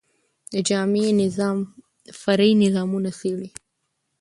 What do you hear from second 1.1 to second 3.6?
نظام، فرعي نظامونه څيړي.